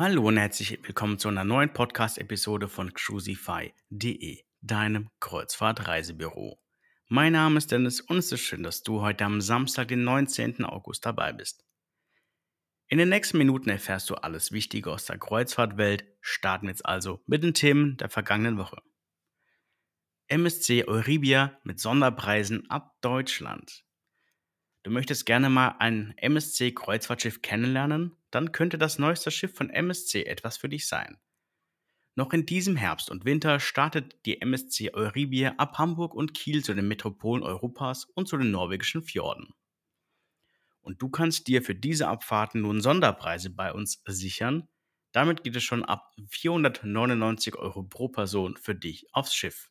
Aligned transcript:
Hallo 0.00 0.28
und 0.28 0.36
herzlich 0.36 0.78
willkommen 0.84 1.18
zu 1.18 1.26
einer 1.26 1.42
neuen 1.42 1.72
Podcast-Episode 1.72 2.68
von 2.68 2.94
Cruisify.de, 2.94 4.44
deinem 4.60 5.10
Kreuzfahrt-Reisebüro. 5.18 6.62
Mein 7.08 7.32
Name 7.32 7.58
ist 7.58 7.72
Dennis 7.72 8.00
und 8.02 8.18
es 8.18 8.30
ist 8.30 8.42
schön, 8.42 8.62
dass 8.62 8.84
du 8.84 9.00
heute 9.00 9.24
am 9.24 9.40
Samstag, 9.40 9.88
den 9.88 10.04
19. 10.04 10.64
August 10.64 11.04
dabei 11.04 11.32
bist. 11.32 11.64
In 12.86 12.98
den 12.98 13.08
nächsten 13.08 13.38
Minuten 13.38 13.70
erfährst 13.70 14.08
du 14.08 14.14
alles 14.14 14.52
Wichtige 14.52 14.92
aus 14.92 15.04
der 15.06 15.18
Kreuzfahrtwelt. 15.18 16.06
Starten 16.20 16.66
wir 16.66 16.70
jetzt 16.70 16.86
also 16.86 17.20
mit 17.26 17.42
den 17.42 17.54
Themen 17.54 17.96
der 17.96 18.08
vergangenen 18.08 18.56
Woche. 18.56 18.80
MSC 20.28 20.84
Euribia 20.84 21.58
mit 21.64 21.80
Sonderpreisen 21.80 22.70
ab 22.70 22.94
Deutschland. 23.00 23.84
Du 24.84 24.92
möchtest 24.92 25.26
gerne 25.26 25.50
mal 25.50 25.74
ein 25.80 26.14
MSC 26.18 26.70
Kreuzfahrtschiff 26.70 27.42
kennenlernen? 27.42 28.14
Dann 28.30 28.52
könnte 28.52 28.78
das 28.78 28.98
neueste 28.98 29.30
Schiff 29.30 29.54
von 29.54 29.70
MSC 29.70 30.24
etwas 30.24 30.56
für 30.56 30.68
dich 30.68 30.86
sein. 30.86 31.18
Noch 32.14 32.32
in 32.32 32.46
diesem 32.46 32.74
Herbst 32.74 33.10
und 33.10 33.24
Winter 33.24 33.60
startet 33.60 34.26
die 34.26 34.40
MSC 34.40 34.92
Euribia 34.92 35.54
ab 35.56 35.78
Hamburg 35.78 36.14
und 36.14 36.34
Kiel 36.34 36.64
zu 36.64 36.74
den 36.74 36.88
Metropolen 36.88 37.44
Europas 37.44 38.06
und 38.06 38.26
zu 38.26 38.36
den 38.36 38.50
norwegischen 38.50 39.04
Fjorden. 39.04 39.54
Und 40.80 41.00
du 41.00 41.10
kannst 41.10 41.46
dir 41.46 41.62
für 41.62 41.74
diese 41.74 42.08
Abfahrten 42.08 42.62
nun 42.62 42.80
Sonderpreise 42.80 43.50
bei 43.50 43.72
uns 43.72 44.02
sichern. 44.06 44.68
Damit 45.12 45.44
geht 45.44 45.54
es 45.54 45.62
schon 45.62 45.84
ab 45.84 46.10
499 46.30 47.56
Euro 47.56 47.82
pro 47.82 48.08
Person 48.08 48.56
für 48.56 48.74
dich 48.74 49.06
aufs 49.12 49.34
Schiff. 49.34 49.70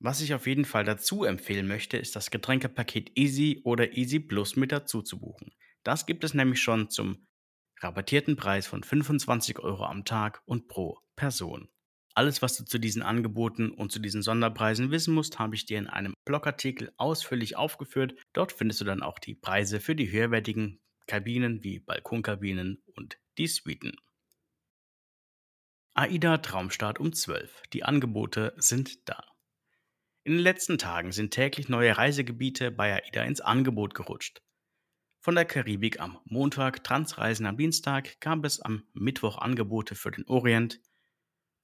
Was 0.00 0.20
ich 0.20 0.34
auf 0.34 0.46
jeden 0.46 0.64
Fall 0.64 0.84
dazu 0.84 1.24
empfehlen 1.24 1.66
möchte, 1.66 1.96
ist 1.96 2.14
das 2.14 2.30
Getränkepaket 2.30 3.16
Easy 3.16 3.62
oder 3.64 3.96
Easy 3.96 4.20
Plus 4.20 4.54
mit 4.54 4.70
dazu 4.70 5.02
zu 5.02 5.18
buchen. 5.18 5.52
Das 5.82 6.04
gibt 6.04 6.24
es 6.24 6.34
nämlich 6.34 6.60
schon 6.60 6.90
zum 6.90 7.27
rabattierten 7.80 8.36
Preis 8.36 8.66
von 8.66 8.82
25 8.82 9.58
Euro 9.58 9.84
am 9.84 10.04
Tag 10.04 10.42
und 10.44 10.68
pro 10.68 10.98
Person. 11.16 11.68
Alles, 12.14 12.42
was 12.42 12.56
du 12.56 12.64
zu 12.64 12.78
diesen 12.78 13.02
Angeboten 13.02 13.70
und 13.70 13.92
zu 13.92 14.00
diesen 14.00 14.22
Sonderpreisen 14.22 14.90
wissen 14.90 15.14
musst, 15.14 15.38
habe 15.38 15.54
ich 15.54 15.66
dir 15.66 15.78
in 15.78 15.86
einem 15.86 16.14
Blogartikel 16.24 16.92
ausführlich 16.96 17.56
aufgeführt. 17.56 18.14
Dort 18.32 18.52
findest 18.52 18.80
du 18.80 18.84
dann 18.84 19.02
auch 19.02 19.20
die 19.20 19.36
Preise 19.36 19.78
für 19.78 19.94
die 19.94 20.10
höherwertigen 20.10 20.80
Kabinen 21.06 21.62
wie 21.62 21.78
Balkonkabinen 21.78 22.82
und 22.96 23.18
die 23.38 23.46
Suiten. 23.46 23.92
AIDA 25.94 26.38
Traumstart 26.38 26.98
um 26.98 27.12
12. 27.12 27.62
Die 27.72 27.84
Angebote 27.84 28.52
sind 28.56 29.08
da. 29.08 29.24
In 30.24 30.32
den 30.32 30.42
letzten 30.42 30.76
Tagen 30.76 31.12
sind 31.12 31.32
täglich 31.32 31.68
neue 31.68 31.96
Reisegebiete 31.96 32.70
bei 32.70 32.94
AIDA 32.94 33.22
ins 33.22 33.40
Angebot 33.40 33.94
gerutscht. 33.94 34.42
Von 35.28 35.34
der 35.34 35.44
Karibik 35.44 36.00
am 36.00 36.18
Montag, 36.24 36.82
Transreisen 36.84 37.44
am 37.44 37.58
Dienstag 37.58 38.18
gab 38.18 38.46
es 38.46 38.60
am 38.60 38.84
Mittwoch 38.94 39.36
Angebote 39.36 39.94
für 39.94 40.10
den 40.10 40.26
Orient, 40.26 40.80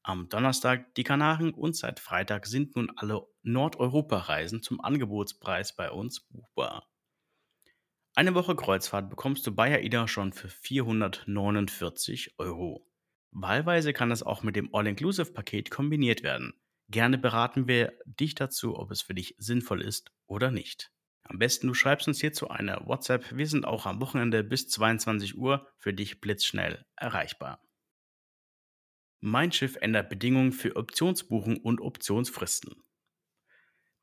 am 0.03 0.29
Donnerstag 0.29 0.95
die 0.97 1.03
Kanaren 1.03 1.55
und 1.55 1.75
seit 1.75 1.99
Freitag 1.99 2.45
sind 2.45 2.77
nun 2.77 2.93
alle 2.97 3.27
Nordeuropa-Reisen 3.43 4.63
zum 4.63 4.83
Angebotspreis 4.83 5.75
bei 5.77 5.91
uns 5.91 6.29
buchbar. 6.29 6.93
Eine 8.15 8.35
Woche 8.35 8.55
Kreuzfahrt 8.55 9.09
bekommst 9.09 9.47
du 9.47 9.55
bei 9.55 9.73
AIDA 9.73 10.09
schon 10.09 10.35
für 10.35 10.51
449 10.51 12.35
Euro. 12.37 12.87
Wahlweise 13.31 13.95
kann 13.95 14.11
es 14.11 14.23
auch 14.23 14.43
mit 14.43 14.57
dem 14.57 14.75
All-Inclusive-Paket 14.75 15.71
kombiniert 15.71 16.23
werden. 16.23 16.53
Gerne 16.91 17.17
beraten 17.17 17.67
wir 17.67 17.95
dich 18.05 18.35
dazu, 18.35 18.77
ob 18.77 18.91
es 18.91 19.01
für 19.01 19.15
dich 19.15 19.37
sinnvoll 19.39 19.81
ist 19.81 20.13
oder 20.27 20.51
nicht. 20.51 20.91
Am 21.25 21.39
besten 21.39 21.67
du 21.67 21.75
schreibst 21.75 22.07
uns 22.07 22.21
hierzu 22.21 22.49
eine 22.49 22.83
WhatsApp. 22.85 23.37
Wir 23.37 23.47
sind 23.47 23.65
auch 23.65 23.87
am 23.87 24.01
Wochenende 24.01 24.45
bis 24.45 24.69
22 24.69 25.37
Uhr 25.37 25.67
für 25.79 25.95
dich 25.95 26.21
blitzschnell 26.21 26.85
erreichbar. 26.97 27.61
Mein 29.21 29.51
Schiff 29.51 29.77
ändert 29.81 30.11
Bedingungen 30.11 30.53
für 30.53 30.77
Optionsbuchung 30.77 31.57
und 31.57 31.81
Optionsfristen. 31.81 32.75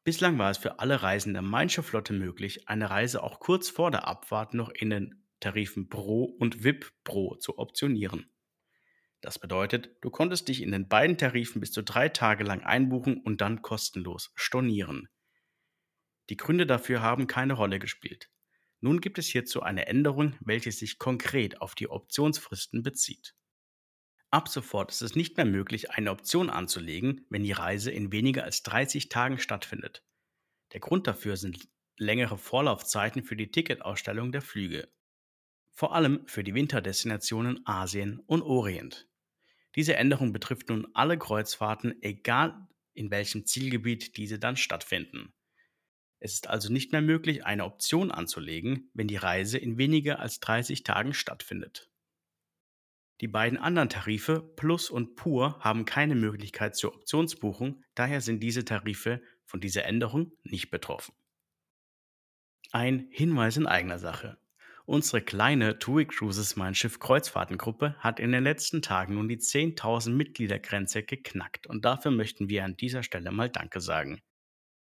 Bislang 0.03 0.39
war 0.39 0.49
es 0.49 0.57
für 0.57 0.79
alle 0.79 1.03
Reisende 1.03 1.43
Mein 1.43 1.69
Schiff 1.69 1.85
Flotte 1.85 2.13
möglich, 2.13 2.67
eine 2.67 2.89
Reise 2.89 3.21
auch 3.21 3.39
kurz 3.39 3.69
vor 3.69 3.91
der 3.91 4.07
Abfahrt 4.07 4.55
noch 4.55 4.69
in 4.69 4.89
den 4.89 5.23
Tarifen 5.39 5.89
Pro 5.89 6.23
und 6.23 6.63
VIP 6.63 6.91
Pro 7.03 7.35
zu 7.35 7.59
optionieren. 7.59 8.31
Das 9.21 9.37
bedeutet, 9.37 9.95
du 10.01 10.09
konntest 10.09 10.47
dich 10.47 10.63
in 10.63 10.71
den 10.71 10.87
beiden 10.87 11.19
Tarifen 11.19 11.61
bis 11.61 11.71
zu 11.71 11.83
drei 11.83 12.09
Tage 12.09 12.43
lang 12.43 12.63
einbuchen 12.63 13.17
und 13.17 13.41
dann 13.41 13.61
kostenlos 13.61 14.31
stornieren. 14.33 15.07
Die 16.31 16.37
Gründe 16.37 16.65
dafür 16.65 17.01
haben 17.01 17.27
keine 17.27 17.51
Rolle 17.51 17.77
gespielt. 17.77 18.29
Nun 18.79 19.01
gibt 19.01 19.17
es 19.17 19.27
hierzu 19.27 19.63
eine 19.63 19.87
Änderung, 19.87 20.33
welche 20.39 20.71
sich 20.71 20.97
konkret 20.97 21.59
auf 21.59 21.75
die 21.75 21.89
Optionsfristen 21.89 22.83
bezieht. 22.83 23.35
Ab 24.29 24.47
sofort 24.47 24.91
ist 24.91 25.01
es 25.01 25.17
nicht 25.17 25.35
mehr 25.35 25.45
möglich, 25.45 25.91
eine 25.91 26.09
Option 26.09 26.49
anzulegen, 26.49 27.25
wenn 27.29 27.43
die 27.43 27.51
Reise 27.51 27.91
in 27.91 28.13
weniger 28.13 28.45
als 28.45 28.63
30 28.63 29.09
Tagen 29.09 29.39
stattfindet. 29.39 30.05
Der 30.71 30.79
Grund 30.79 31.05
dafür 31.05 31.35
sind 31.35 31.67
längere 31.97 32.37
Vorlaufzeiten 32.37 33.23
für 33.23 33.35
die 33.35 33.51
Ticketausstellung 33.51 34.31
der 34.31 34.41
Flüge. 34.41 34.87
Vor 35.71 35.93
allem 35.93 36.25
für 36.27 36.45
die 36.45 36.53
Winterdestinationen 36.53 37.59
Asien 37.65 38.21
und 38.25 38.41
Orient. 38.41 39.09
Diese 39.75 39.97
Änderung 39.97 40.31
betrifft 40.31 40.69
nun 40.69 40.87
alle 40.93 41.17
Kreuzfahrten, 41.17 42.01
egal 42.01 42.69
in 42.93 43.11
welchem 43.11 43.45
Zielgebiet 43.45 44.15
diese 44.15 44.39
dann 44.39 44.55
stattfinden. 44.55 45.33
Es 46.23 46.33
ist 46.33 46.47
also 46.47 46.71
nicht 46.71 46.91
mehr 46.91 47.01
möglich, 47.01 47.45
eine 47.45 47.65
Option 47.65 48.11
anzulegen, 48.11 48.91
wenn 48.93 49.07
die 49.07 49.17
Reise 49.17 49.57
in 49.57 49.79
weniger 49.79 50.19
als 50.19 50.39
30 50.39 50.83
Tagen 50.83 51.15
stattfindet. 51.15 51.89
Die 53.21 53.27
beiden 53.27 53.57
anderen 53.57 53.89
Tarife 53.89 54.39
Plus 54.55 54.91
und 54.91 55.15
Pur 55.15 55.59
haben 55.61 55.83
keine 55.83 56.13
Möglichkeit 56.13 56.75
zur 56.75 56.93
Optionsbuchung, 56.93 57.83
daher 57.95 58.21
sind 58.21 58.41
diese 58.41 58.63
Tarife 58.63 59.21
von 59.45 59.61
dieser 59.61 59.85
Änderung 59.85 60.31
nicht 60.43 60.69
betroffen. 60.69 61.15
Ein 62.71 63.07
Hinweis 63.09 63.57
in 63.57 63.65
eigener 63.65 63.97
Sache. 63.97 64.37
Unsere 64.85 65.23
kleine 65.23 65.79
TUI 65.79 66.05
Cruises 66.05 66.55
Mein 66.55 66.75
Schiff 66.75 66.99
Kreuzfahrtengruppe 66.99 67.95
hat 67.97 68.19
in 68.19 68.31
den 68.31 68.43
letzten 68.43 68.83
Tagen 68.83 69.15
nun 69.15 69.27
die 69.27 69.39
10.000 69.39 70.11
Mitgliedergrenze 70.11 71.01
geknackt 71.01 71.65
und 71.65 71.83
dafür 71.83 72.11
möchten 72.11 72.47
wir 72.47 72.63
an 72.63 72.77
dieser 72.77 73.01
Stelle 73.01 73.31
mal 73.31 73.49
Danke 73.49 73.81
sagen. 73.81 74.21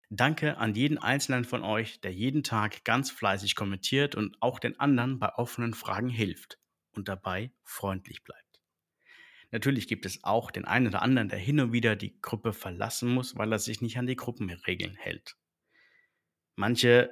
Danke 0.08 0.58
an 0.58 0.74
jeden 0.74 0.98
einzelnen 0.98 1.44
von 1.44 1.62
euch, 1.62 2.00
der 2.00 2.12
jeden 2.12 2.44
Tag 2.44 2.84
ganz 2.84 3.10
fleißig 3.10 3.56
kommentiert 3.56 4.14
und 4.14 4.36
auch 4.40 4.60
den 4.60 4.78
anderen 4.78 5.18
bei 5.18 5.34
offenen 5.34 5.74
Fragen 5.74 6.08
hilft 6.08 6.58
und 6.92 7.08
dabei 7.08 7.50
freundlich 7.64 8.22
bleibt. 8.22 8.62
Natürlich 9.50 9.88
gibt 9.88 10.06
es 10.06 10.22
auch 10.22 10.50
den 10.50 10.64
einen 10.64 10.88
oder 10.88 11.02
anderen, 11.02 11.28
der 11.28 11.38
hin 11.38 11.60
und 11.60 11.72
wieder 11.72 11.96
die 11.96 12.20
Gruppe 12.20 12.52
verlassen 12.52 13.08
muss, 13.08 13.36
weil 13.36 13.52
er 13.52 13.58
sich 13.58 13.80
nicht 13.80 13.98
an 13.98 14.06
die 14.06 14.16
Gruppenregeln 14.16 14.96
hält. 14.96 15.36
Manche 16.56 17.10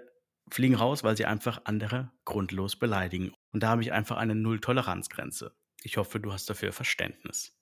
fliegen 0.51 0.75
raus, 0.75 1.05
weil 1.05 1.17
sie 1.17 1.27
einfach 1.27 1.63
andere 1.65 2.13
grundlos 2.25 2.77
beleidigen. 2.77 3.33
Und 3.53 3.63
da 3.63 3.69
habe 3.69 3.83
ich 3.83 3.93
einfach 3.93 4.17
eine 4.17 4.35
Null-Toleranz-Grenze. 4.35 5.57
Ich 5.83 5.97
hoffe, 5.97 6.21
du 6.21 6.33
hast 6.33 6.49
dafür 6.49 6.73
Verständnis. 6.73 7.59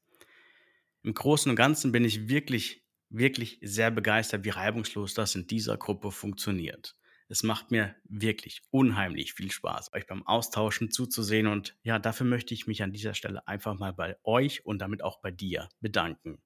Im 1.02 1.14
Großen 1.14 1.50
und 1.50 1.56
Ganzen 1.56 1.92
bin 1.92 2.04
ich 2.04 2.28
wirklich, 2.28 2.81
wirklich 3.12 3.58
sehr 3.62 3.90
begeistert, 3.90 4.44
wie 4.44 4.50
reibungslos 4.50 5.14
das 5.14 5.34
in 5.34 5.46
dieser 5.46 5.76
Gruppe 5.76 6.10
funktioniert. 6.10 6.96
Es 7.28 7.42
macht 7.42 7.70
mir 7.70 7.94
wirklich 8.04 8.62
unheimlich 8.70 9.32
viel 9.32 9.50
Spaß, 9.50 9.94
euch 9.94 10.06
beim 10.06 10.26
Austauschen 10.26 10.90
zuzusehen 10.90 11.46
und 11.46 11.76
ja, 11.82 11.98
dafür 11.98 12.26
möchte 12.26 12.52
ich 12.52 12.66
mich 12.66 12.82
an 12.82 12.92
dieser 12.92 13.14
Stelle 13.14 13.46
einfach 13.48 13.78
mal 13.78 13.92
bei 13.92 14.16
euch 14.24 14.66
und 14.66 14.80
damit 14.80 15.02
auch 15.02 15.20
bei 15.20 15.30
dir 15.30 15.68
bedanken. 15.80 16.42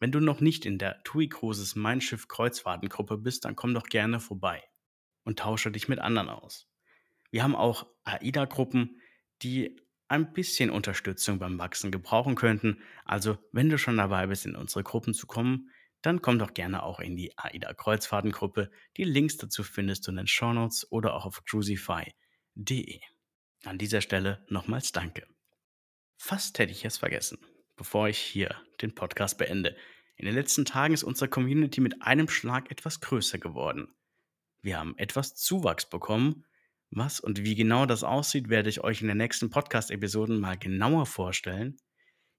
Wenn 0.00 0.12
du 0.12 0.20
noch 0.20 0.40
nicht 0.40 0.64
in 0.64 0.78
der 0.78 1.02
TUI 1.04 1.28
Cruises 1.28 1.76
Mein 1.76 2.00
Schiff 2.00 2.26
Kreuzfahrtengruppe 2.26 3.18
bist, 3.18 3.44
dann 3.44 3.54
komm 3.54 3.74
doch 3.74 3.86
gerne 3.86 4.18
vorbei 4.18 4.62
und 5.24 5.38
tausche 5.38 5.70
dich 5.70 5.88
mit 5.88 5.98
anderen 5.98 6.28
aus. 6.28 6.68
Wir 7.30 7.42
haben 7.42 7.54
auch 7.54 7.86
AIDA-Gruppen, 8.04 9.00
die 9.42 9.76
ein 10.08 10.32
bisschen 10.32 10.70
Unterstützung 10.70 11.38
beim 11.38 11.58
Wachsen 11.58 11.92
gebrauchen 11.92 12.34
könnten. 12.34 12.82
Also, 13.04 13.38
wenn 13.52 13.68
du 13.68 13.78
schon 13.78 13.96
dabei 13.96 14.26
bist, 14.26 14.44
in 14.44 14.56
unsere 14.56 14.82
Gruppen 14.82 15.14
zu 15.14 15.28
kommen, 15.28 15.70
dann 16.02 16.22
komm 16.22 16.38
doch 16.38 16.54
gerne 16.54 16.82
auch 16.82 17.00
in 17.00 17.16
die 17.16 17.36
AIDA 17.36 17.74
Kreuzfahrtengruppe. 17.74 18.70
Die 18.96 19.04
Links 19.04 19.36
dazu 19.36 19.62
findest 19.62 20.06
du 20.06 20.12
in 20.12 20.16
den 20.16 20.26
Shownotes 20.26 20.90
oder 20.90 21.14
auch 21.14 21.26
auf 21.26 21.44
cruisify.de. 21.44 23.00
An 23.64 23.78
dieser 23.78 24.00
Stelle 24.00 24.44
nochmals 24.48 24.92
Danke. 24.92 25.26
Fast 26.16 26.58
hätte 26.58 26.72
ich 26.72 26.84
es 26.84 26.98
vergessen, 26.98 27.38
bevor 27.76 28.08
ich 28.08 28.18
hier 28.18 28.54
den 28.80 28.94
Podcast 28.94 29.36
beende. 29.36 29.76
In 30.16 30.26
den 30.26 30.34
letzten 30.34 30.64
Tagen 30.64 30.94
ist 30.94 31.02
unsere 31.02 31.28
Community 31.28 31.80
mit 31.80 32.02
einem 32.02 32.28
Schlag 32.28 32.70
etwas 32.70 33.00
größer 33.00 33.38
geworden. 33.38 33.94
Wir 34.62 34.78
haben 34.78 34.96
etwas 34.98 35.34
Zuwachs 35.34 35.88
bekommen. 35.88 36.44
Was 36.90 37.20
und 37.20 37.44
wie 37.44 37.54
genau 37.54 37.86
das 37.86 38.02
aussieht, 38.02 38.48
werde 38.48 38.68
ich 38.68 38.82
euch 38.82 39.00
in 39.00 39.08
den 39.08 39.16
nächsten 39.16 39.48
Podcast-Episoden 39.48 40.40
mal 40.40 40.58
genauer 40.58 41.06
vorstellen. 41.06 41.76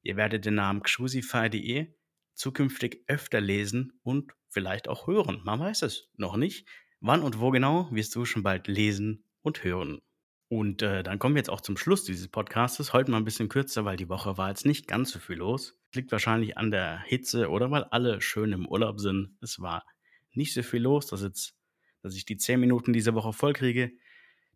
Ihr 0.01 0.17
werdet 0.17 0.45
den 0.45 0.55
Namen 0.55 0.83
Crucify.de 0.83 1.87
zukünftig 2.33 3.03
öfter 3.07 3.41
lesen 3.41 3.99
und 4.03 4.31
vielleicht 4.49 4.87
auch 4.87 5.07
hören. 5.07 5.41
Man 5.43 5.59
weiß 5.59 5.83
es 5.83 6.09
noch 6.17 6.37
nicht. 6.37 6.67
Wann 6.99 7.23
und 7.23 7.39
wo 7.39 7.51
genau 7.51 7.89
wirst 7.91 8.15
du 8.15 8.25
schon 8.25 8.43
bald 8.43 8.67
lesen 8.67 9.23
und 9.41 9.63
hören. 9.63 10.01
Und 10.49 10.81
äh, 10.81 11.01
dann 11.01 11.17
kommen 11.17 11.35
wir 11.35 11.39
jetzt 11.39 11.49
auch 11.49 11.61
zum 11.61 11.77
Schluss 11.77 12.03
dieses 12.03 12.27
Podcastes. 12.27 12.91
Heute 12.91 13.09
mal 13.09 13.17
ein 13.17 13.25
bisschen 13.25 13.47
kürzer, 13.47 13.85
weil 13.85 13.95
die 13.95 14.09
Woche 14.09 14.37
war 14.37 14.49
jetzt 14.49 14.65
nicht 14.65 14.85
ganz 14.87 15.11
so 15.11 15.19
viel 15.19 15.37
los. 15.37 15.79
Liegt 15.95 16.11
wahrscheinlich 16.11 16.57
an 16.57 16.71
der 16.71 16.99
Hitze 17.05 17.49
oder 17.49 17.71
weil 17.71 17.85
alle 17.85 18.21
schön 18.21 18.51
im 18.51 18.67
Urlaub 18.67 18.99
sind. 18.99 19.37
Es 19.41 19.61
war 19.61 19.85
nicht 20.33 20.53
so 20.53 20.61
viel 20.61 20.81
los, 20.81 21.07
dass, 21.07 21.21
jetzt, 21.21 21.55
dass 22.01 22.15
ich 22.15 22.25
die 22.25 22.37
10 22.37 22.59
Minuten 22.59 22.91
diese 22.91 23.13
Woche 23.13 23.31
voll 23.31 23.53
kriege. 23.53 23.93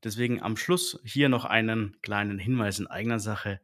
Deswegen 0.04 0.42
am 0.42 0.58
Schluss 0.58 1.00
hier 1.06 1.30
noch 1.30 1.46
einen 1.46 1.98
kleinen 2.02 2.40
Hinweis 2.40 2.80
in 2.80 2.88
eigener 2.88 3.20
Sache. 3.20 3.62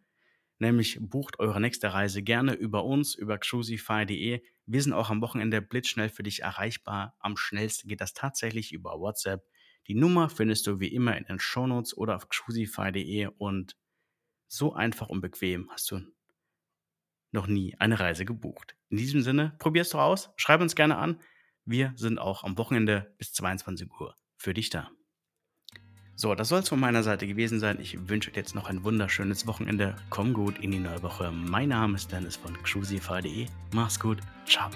Nämlich 0.61 0.99
bucht 1.01 1.39
eure 1.39 1.59
nächste 1.59 1.91
Reise 1.91 2.21
gerne 2.21 2.53
über 2.53 2.85
uns, 2.85 3.15
über 3.15 3.39
cruisify.de. 3.39 4.43
Wir 4.67 4.81
sind 4.83 4.93
auch 4.93 5.09
am 5.09 5.19
Wochenende 5.19 5.59
blitzschnell 5.59 6.09
für 6.09 6.21
dich 6.21 6.43
erreichbar. 6.43 7.15
Am 7.17 7.35
schnellsten 7.35 7.87
geht 7.87 7.99
das 7.99 8.13
tatsächlich 8.13 8.71
über 8.71 8.99
WhatsApp. 8.99 9.43
Die 9.87 9.95
Nummer 9.95 10.29
findest 10.29 10.67
du 10.67 10.79
wie 10.79 10.93
immer 10.93 11.17
in 11.17 11.23
den 11.23 11.39
Shownotes 11.39 11.97
oder 11.97 12.15
auf 12.15 12.29
cruisify.de 12.29 13.29
und 13.39 13.75
so 14.45 14.73
einfach 14.73 15.09
und 15.09 15.21
bequem 15.21 15.67
hast 15.71 15.89
du 15.89 16.01
noch 17.31 17.47
nie 17.47 17.75
eine 17.79 17.99
Reise 17.99 18.23
gebucht. 18.25 18.75
In 18.89 18.97
diesem 18.97 19.23
Sinne, 19.23 19.55
probier's 19.57 19.89
doch 19.89 20.01
aus, 20.01 20.29
schreib 20.35 20.61
uns 20.61 20.75
gerne 20.75 20.97
an. 20.97 21.19
Wir 21.65 21.93
sind 21.95 22.19
auch 22.19 22.43
am 22.43 22.55
Wochenende 22.59 23.15
bis 23.17 23.33
22 23.33 23.89
Uhr 23.99 24.15
für 24.37 24.53
dich 24.53 24.69
da. 24.69 24.91
So, 26.15 26.35
das 26.35 26.49
soll 26.49 26.59
es 26.59 26.69
von 26.69 26.79
meiner 26.79 27.03
Seite 27.03 27.25
gewesen 27.25 27.59
sein. 27.59 27.79
Ich 27.81 28.09
wünsche 28.09 28.31
dir 28.31 28.41
jetzt 28.41 28.53
noch 28.53 28.69
ein 28.69 28.83
wunderschönes 28.83 29.47
Wochenende. 29.47 29.95
Komm 30.09 30.33
gut 30.33 30.59
in 30.59 30.71
die 30.71 30.79
neue 30.79 31.01
Woche. 31.01 31.31
Mein 31.31 31.69
Name 31.69 31.95
ist 31.95 32.11
Dennis 32.11 32.35
von 32.35 32.55
cruisify.de. 32.61 33.47
Mach's 33.73 33.99
gut. 33.99 34.19
Ciao. 34.45 34.69